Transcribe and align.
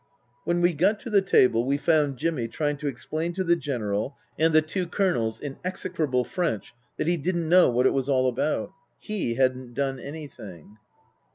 When 0.45 0.61
we 0.61 0.73
got 0.73 0.99
to 1.01 1.11
the 1.11 1.21
table 1.21 1.63
we 1.63 1.77
found 1.77 2.17
Jimmy 2.17 2.47
trying 2.47 2.77
to 2.77 2.87
explain 2.87 3.33
to 3.33 3.43
the 3.43 3.55
General 3.55 4.17
and 4.35 4.51
the 4.51 4.59
two 4.63 4.87
Colonels 4.87 5.39
in 5.39 5.59
execrable 5.63 6.23
French 6.23 6.73
that 6.97 7.05
he 7.05 7.17
didn't 7.17 7.47
know 7.47 7.69
what 7.69 7.85
it 7.85 7.93
was 7.93 8.09
all 8.09 8.27
about. 8.27 8.71
He 8.97 9.35
hadn't 9.35 9.75
done 9.75 9.99
anything. 9.99 10.77